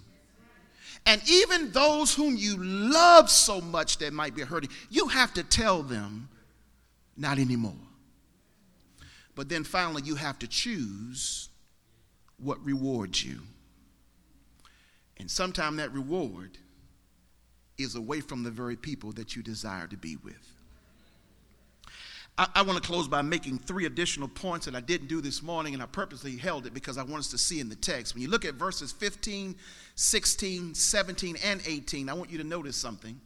[1.05, 5.43] And even those whom you love so much that might be hurting, you have to
[5.43, 6.29] tell them,
[7.19, 7.73] not anymore.
[9.35, 11.49] But then finally, you have to choose
[12.37, 13.41] what rewards you.
[15.17, 16.57] And sometimes that reward
[17.77, 20.55] is away from the very people that you desire to be with.
[22.37, 25.43] I, I want to close by making three additional points that I didn't do this
[25.43, 28.13] morning, and I purposely held it because I want us to see in the text.
[28.13, 29.55] When you look at verses 15,
[29.95, 33.19] 16, 17, and 18, I want you to notice something.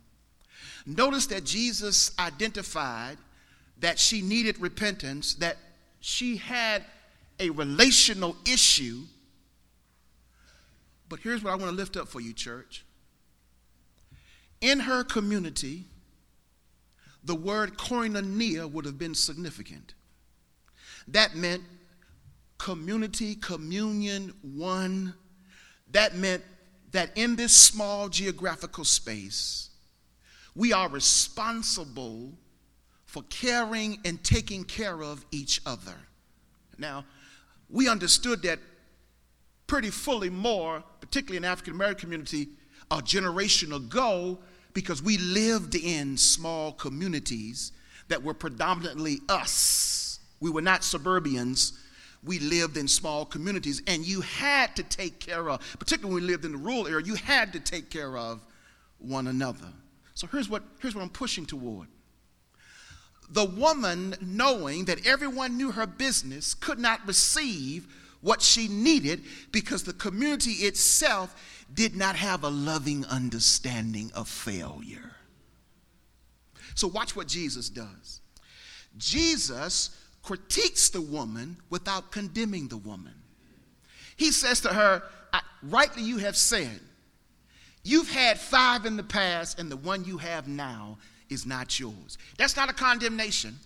[0.86, 3.18] Notice that Jesus identified
[3.80, 5.58] that she needed repentance, that
[6.00, 6.84] she had
[7.40, 9.02] a relational issue.
[11.10, 12.86] But here's what I want to lift up for you, church.
[14.62, 15.86] In her community,
[17.24, 19.94] the word koinonia would have been significant.
[21.08, 21.64] That meant
[22.58, 25.14] community, communion, one.
[25.92, 26.44] That meant
[26.92, 29.70] that in this small geographical space,
[30.56, 32.34] we are responsible
[33.14, 35.94] for caring and taking care of each other.
[36.80, 37.06] Now,
[37.70, 38.58] we understood that
[39.68, 42.48] pretty fully more, particularly in African American community,
[42.90, 44.40] a generation ago,
[44.74, 47.72] because we lived in small communities
[48.08, 50.20] that were predominantly us.
[50.40, 51.74] We were not suburbians.
[52.24, 56.32] We lived in small communities, and you had to take care of, particularly when we
[56.32, 58.44] lived in the rural area, you had to take care of
[58.98, 59.72] one another.
[60.16, 61.90] So here's what, here's what I'm pushing toward.
[63.30, 67.88] The woman, knowing that everyone knew her business, could not receive
[68.22, 71.36] what she needed because the community itself
[71.74, 75.12] did not have a loving understanding of failure.
[76.76, 78.22] So, watch what Jesus does.
[78.98, 83.14] Jesus critiques the woman without condemning the woman.
[84.16, 85.04] He says to her,
[85.62, 86.80] Rightly you have said,
[87.84, 90.98] You've had five in the past, and the one you have now
[91.34, 92.18] is not yours.
[92.38, 93.60] That's not a condemnation.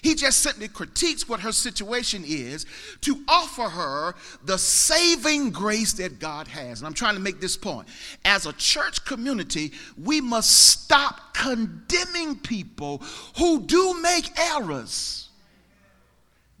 [0.00, 2.66] He just simply critiques what her situation is
[3.00, 4.14] to offer her
[4.44, 6.80] the saving grace that God has.
[6.80, 7.88] And I'm trying to make this point.
[8.24, 13.02] As a church community, we must stop condemning people
[13.38, 15.28] who do make errors,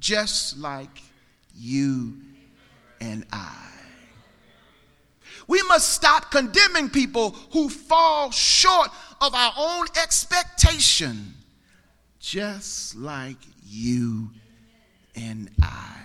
[0.00, 1.02] just like
[1.54, 2.16] you
[3.00, 3.68] and I.
[5.48, 8.88] We must stop condemning people who fall short
[9.22, 11.34] of our own expectation,
[12.18, 14.30] just like you
[15.14, 16.00] and I.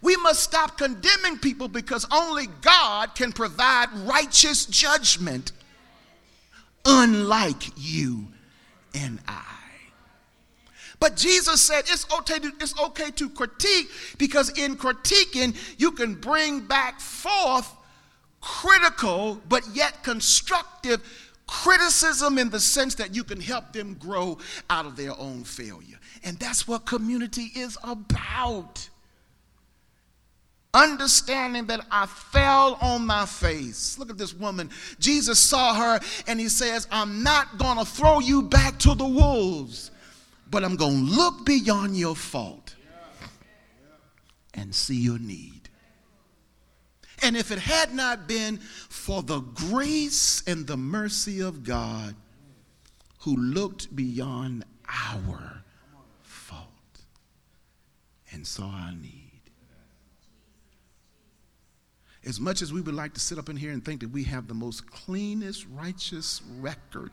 [0.00, 5.50] We must stop condemning people because only God can provide righteous judgment,
[6.84, 8.28] unlike you
[8.94, 9.42] and I.
[11.00, 16.14] But Jesus said it's okay, to, it's okay to critique because in critiquing, you can
[16.14, 17.70] bring back forth
[18.40, 21.00] critical but yet constructive
[21.46, 24.38] criticism in the sense that you can help them grow
[24.68, 25.98] out of their own failure.
[26.24, 28.88] And that's what community is about.
[30.74, 33.98] Understanding that I fell on my face.
[33.98, 34.70] Look at this woman.
[34.98, 39.06] Jesus saw her and he says, I'm not going to throw you back to the
[39.06, 39.90] wolves,
[40.50, 42.74] but I'm going to look beyond your fault
[44.52, 45.55] and see your need.
[47.22, 52.14] And if it had not been for the grace and the mercy of God
[53.20, 54.64] who looked beyond
[55.08, 55.64] our
[56.22, 56.68] fault
[58.32, 59.22] and saw our need.
[62.24, 64.24] As much as we would like to sit up in here and think that we
[64.24, 67.10] have the most cleanest, righteous record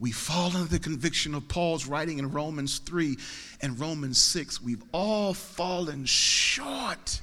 [0.00, 3.16] we fall under the conviction of Paul's writing in Romans 3
[3.60, 4.62] and Romans 6.
[4.62, 7.20] We've all fallen short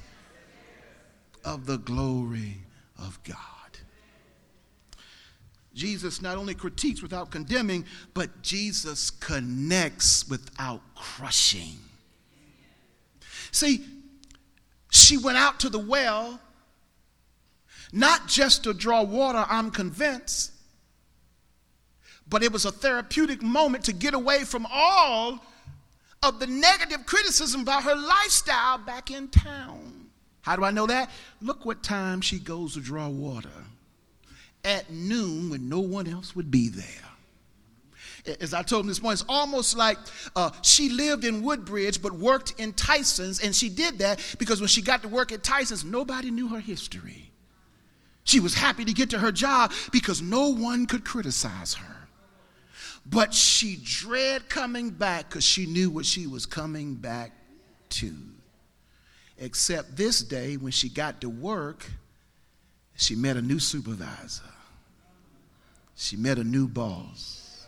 [1.44, 2.58] of the glory
[2.98, 3.36] of God.
[5.74, 11.78] Jesus not only critiques without condemning, but Jesus connects without crushing.
[13.52, 13.84] See,
[14.90, 16.40] she went out to the well
[17.92, 20.52] not just to draw water, I'm convinced,
[22.28, 25.40] but it was a therapeutic moment to get away from all
[26.22, 30.06] of the negative criticism about her lifestyle back in town.
[30.42, 31.10] How do I know that?
[31.40, 33.48] Look what time she goes to draw water.
[34.64, 38.36] At noon when no one else would be there.
[38.40, 39.98] As I told him this morning, it's almost like
[40.34, 44.66] uh, she lived in Woodbridge but worked in Tyson's, and she did that because when
[44.66, 47.30] she got to work at Tyson's, nobody knew her history.
[48.24, 52.05] She was happy to get to her job because no one could criticize her.
[53.08, 57.32] But she dread coming back because she knew what she was coming back
[57.90, 58.12] to.
[59.38, 61.88] Except this day, when she got to work,
[62.96, 64.42] she met a new supervisor.
[65.94, 67.66] She met a new boss.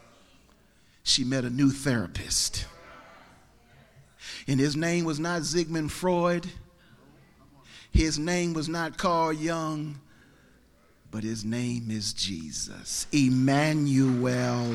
[1.03, 2.67] She met a new therapist.
[4.47, 6.47] And his name was not Sigmund Freud.
[7.91, 10.01] His name was not Carl Jung,
[11.11, 13.07] but his name is Jesus.
[13.13, 14.75] Emmanuel,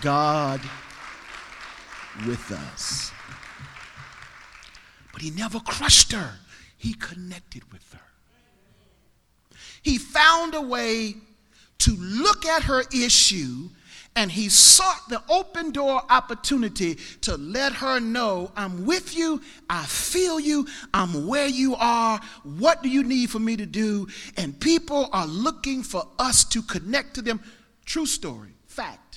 [0.00, 0.60] God
[2.26, 3.12] with us.
[5.12, 6.32] But he never crushed her,
[6.76, 8.00] he connected with her.
[9.82, 11.14] He found a way
[11.78, 13.68] to look at her issue
[14.18, 19.84] and he sought the open door opportunity to let her know I'm with you, I
[19.86, 24.08] feel you, I'm where you are, what do you need for me to do?
[24.36, 27.40] And people are looking for us to connect to them.
[27.84, 29.07] True story, fact.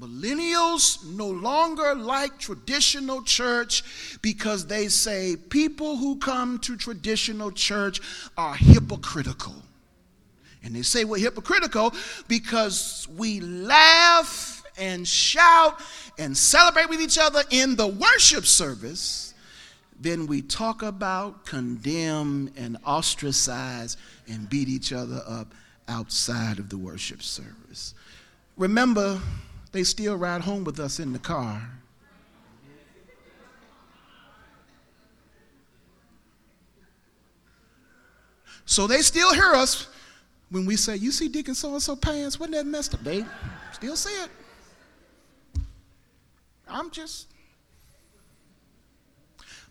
[0.00, 8.00] Millennials no longer like traditional church because they say people who come to traditional church
[8.36, 9.56] are hypocritical.
[10.62, 11.94] And they say we're hypocritical
[12.28, 15.80] because we laugh and shout
[16.16, 19.34] and celebrate with each other in the worship service.
[20.00, 23.96] Then we talk about, condemn, and ostracize
[24.28, 25.52] and beat each other up
[25.88, 27.94] outside of the worship service.
[28.56, 29.20] Remember,
[29.72, 31.62] they still ride home with us in the car.
[38.64, 39.88] So they still hear us
[40.50, 43.00] when we say, You see Deacon so and so pants, wasn't that messed up?
[43.00, 43.24] They
[43.72, 44.30] still see it.
[46.68, 47.28] I'm just.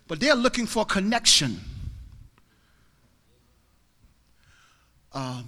[0.08, 1.60] But they're looking for connection.
[5.12, 5.42] Uh,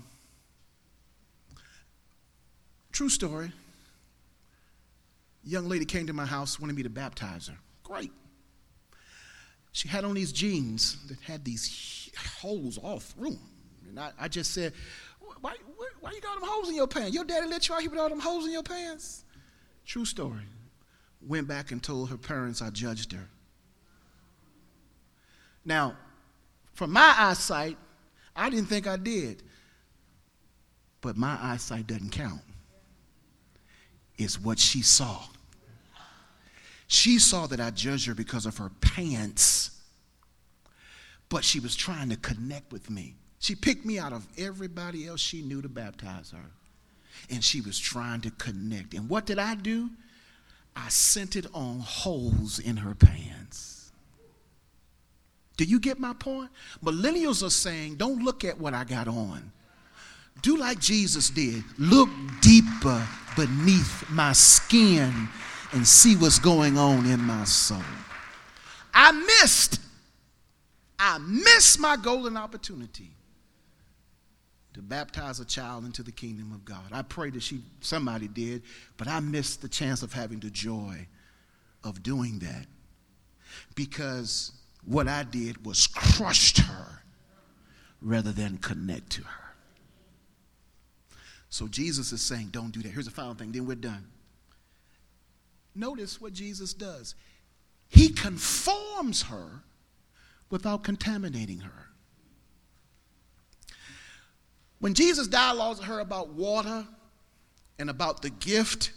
[2.93, 3.53] true story.
[5.51, 7.57] Young lady came to my house, wanted me to baptize her.
[7.83, 8.13] Great.
[9.73, 12.09] She had on these jeans that had these
[12.41, 13.51] holes all through them.
[13.89, 14.73] And I, I just said,
[15.41, 17.13] why, why, why you got them holes in your pants?
[17.13, 19.25] Your daddy let you out here with all them holes in your pants?
[19.85, 20.45] True story.
[21.21, 23.29] Went back and told her parents I judged her.
[25.65, 25.97] Now,
[26.75, 27.77] from my eyesight,
[28.37, 29.43] I didn't think I did.
[31.01, 32.43] But my eyesight doesn't count.
[34.17, 35.25] It's what she saw.
[36.91, 39.71] She saw that I judged her because of her pants,
[41.29, 43.15] but she was trying to connect with me.
[43.39, 46.51] She picked me out of everybody else she knew to baptize her.
[47.31, 48.95] And she was trying to connect.
[48.95, 49.89] And what did I do?
[50.75, 53.93] I sent it on holes in her pants.
[55.57, 56.51] Do you get my point?
[56.83, 59.53] Millennials are saying, don't look at what I got on.
[60.43, 61.63] Do like Jesus did.
[61.79, 62.09] Look
[62.41, 65.29] deeper beneath my skin
[65.73, 67.83] and see what's going on in my soul.
[68.93, 69.81] I missed.
[70.99, 73.11] I missed my golden opportunity
[74.75, 76.85] to baptize a child into the kingdom of God.
[76.93, 78.63] I pray that she somebody did,
[78.97, 81.07] but I missed the chance of having the joy
[81.85, 82.67] of doing that.
[83.75, 84.53] Because
[84.85, 87.03] what I did was crushed her
[88.01, 89.55] rather than connect to her.
[91.49, 92.91] So Jesus is saying, don't do that.
[92.91, 94.07] Here's the final thing, then we're done.
[95.75, 97.15] Notice what Jesus does.
[97.89, 99.63] He conforms her
[100.51, 101.89] without contaminating her.
[104.81, 106.87] When Jesus dialogues with her about water
[107.79, 108.93] and about the gift,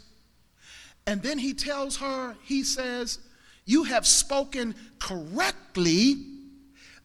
[1.06, 3.18] and then he tells her, he says,
[3.66, 6.16] You have spoken correctly.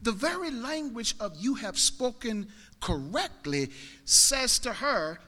[0.01, 2.47] The very language of you have spoken
[2.79, 3.69] correctly
[4.05, 5.19] says to her,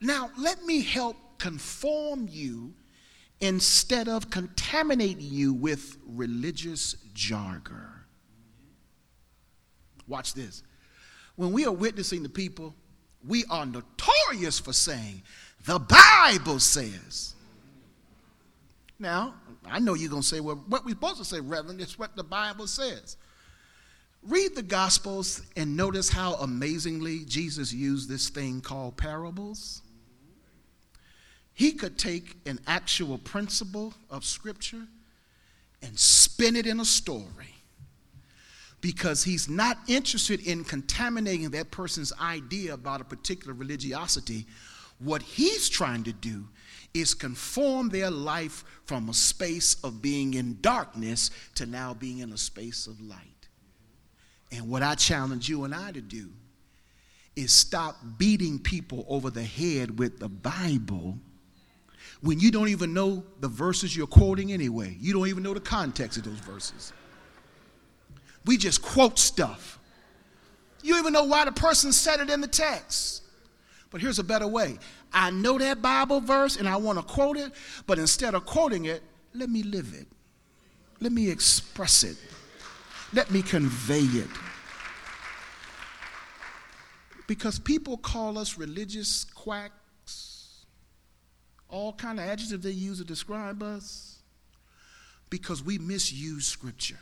[0.00, 2.74] Now let me help conform you
[3.40, 7.86] instead of contaminating you with religious jargon.
[10.08, 10.62] Watch this.
[11.36, 12.74] When we are witnessing to people,
[13.26, 15.22] we are notorious for saying,
[15.64, 17.34] the Bible says.
[18.98, 19.34] Now,
[19.68, 22.16] I know you're going to say, well, what we're supposed to say, Reverend, is what
[22.16, 23.16] the Bible says.
[24.22, 29.82] Read the Gospels and notice how amazingly Jesus used this thing called parables.
[31.56, 34.86] He could take an actual principle of Scripture
[35.80, 37.54] and spin it in a story
[38.82, 44.44] because he's not interested in contaminating that person's idea about a particular religiosity.
[44.98, 46.46] What he's trying to do
[46.92, 52.32] is conform their life from a space of being in darkness to now being in
[52.34, 53.48] a space of light.
[54.52, 56.28] And what I challenge you and I to do
[57.34, 61.18] is stop beating people over the head with the Bible
[62.26, 64.96] when you don't even know the verses you're quoting anyway.
[65.00, 66.92] You don't even know the context of those verses
[68.46, 69.78] we just quote stuff.
[70.82, 73.22] You don't even know why the person said it in the text.
[73.90, 74.78] But here's a better way.
[75.12, 77.52] I know that Bible verse and I want to quote it,
[77.86, 79.02] but instead of quoting it,
[79.34, 80.06] let me live it.
[81.00, 82.16] Let me express it.
[83.12, 84.28] Let me convey it.
[87.26, 89.74] Because people call us religious quacks,
[91.68, 94.18] all kind of adjectives they use to describe us,
[95.30, 96.98] because we misuse Scripture.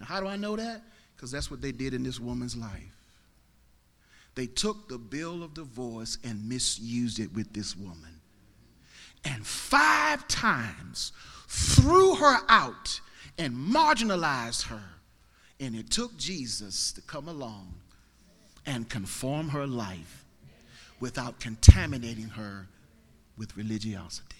[0.00, 0.82] Now, how do I know that?
[1.16, 2.94] Because that's what they did in this woman's life.
[4.34, 8.20] They took the bill of divorce and misused it with this woman.
[9.24, 11.12] And five times
[11.48, 13.00] threw her out
[13.36, 14.82] and marginalized her.
[15.58, 17.74] And it took Jesus to come along
[18.64, 20.24] and conform her life
[21.00, 22.68] without contaminating her
[23.38, 24.36] with religiosity.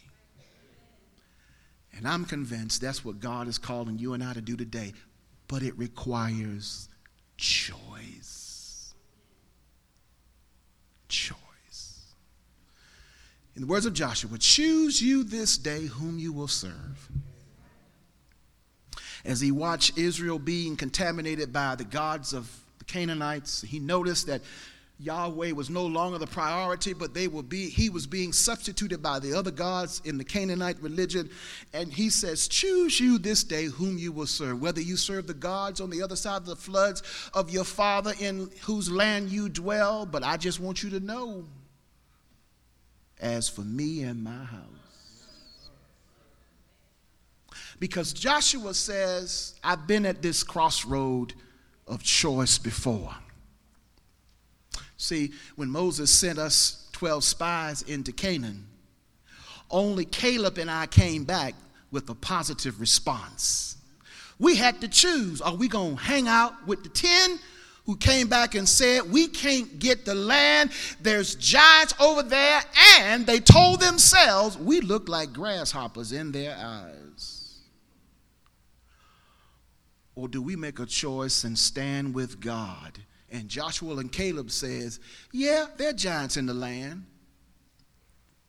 [1.97, 4.93] And I'm convinced that's what God is calling you and I to do today
[5.49, 6.89] but it requires
[7.39, 8.95] choice.
[11.09, 12.15] Choice.
[13.57, 17.09] In the words of Joshua, choose you this day whom you will serve.
[19.25, 24.43] As he watched Israel being contaminated by the gods of the Canaanites, he noticed that
[25.01, 29.21] Yahweh was no longer the priority, but they will be, he was being substituted by
[29.21, 31.31] the other gods in the Canaanite religion.
[31.73, 35.35] And he says, Choose you this day whom you will serve, whether you serve the
[35.35, 39.49] gods on the other side of the floods of your father in whose land you
[39.49, 40.05] dwell.
[40.05, 41.45] But I just want you to know,
[43.21, 44.63] as for me and my house.
[47.79, 51.35] Because Joshua says, I've been at this crossroad
[51.87, 53.15] of choice before.
[54.99, 58.67] See, when Moses sent us 12 spies into Canaan,
[59.71, 61.55] only Caleb and I came back
[61.93, 63.77] with a positive response.
[64.41, 67.39] We had to choose are we going to hang out with the 10
[67.87, 72.61] who came back and said, We can't get the land, there's giants over there,
[73.01, 77.61] and they told themselves we look like grasshoppers in their eyes?
[80.17, 82.99] Or do we make a choice and stand with God
[83.31, 85.01] and Joshua and Caleb says,
[85.33, 87.05] yeah, there are giants in the land,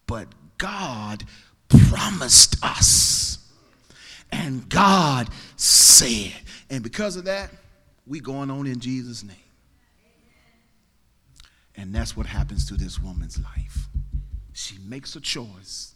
[0.08, 0.28] but
[0.58, 1.24] God
[1.68, 3.38] promised us.
[4.32, 6.34] And God said.
[6.70, 7.50] And because of that,
[8.06, 9.36] we going on in Jesus' name.
[11.76, 13.88] And that's what happens to this woman's life.
[14.54, 15.96] She makes a choice.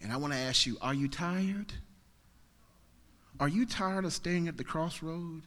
[0.00, 1.72] And I want to ask you, are you tired?
[3.38, 5.42] Are you tired of staying at the crossroad?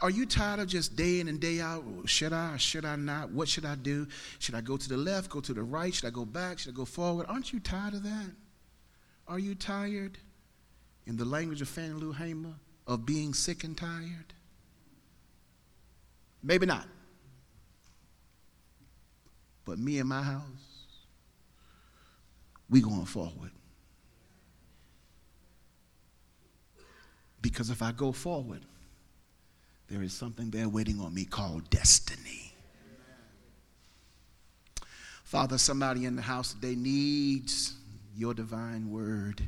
[0.00, 1.84] Are you tired of just day in and day out?
[2.06, 3.30] Should I or should I not?
[3.30, 4.06] What should I do?
[4.38, 5.94] Should I go to the left, go to the right?
[5.94, 6.58] Should I go back?
[6.58, 7.26] Should I go forward?
[7.28, 8.30] Aren't you tired of that?
[9.26, 10.18] Are you tired,
[11.06, 12.54] in the language of Fannie Lou Hamer,
[12.86, 14.32] of being sick and tired?
[16.42, 16.86] Maybe not.
[19.64, 20.42] But me and my house,
[22.70, 23.50] we going forward.
[27.42, 28.64] Because if I go forward,
[29.88, 32.52] there is something there waiting on me called destiny.
[35.24, 37.74] Father, somebody in the house today needs
[38.16, 39.42] your divine word.